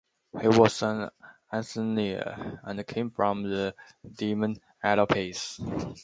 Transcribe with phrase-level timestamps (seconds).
[0.41, 1.11] He was an
[1.51, 3.75] Athenian, and came from the
[4.15, 5.59] deme Alopece.